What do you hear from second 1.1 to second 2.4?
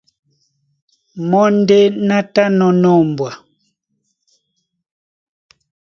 Mɔ́ ndé ná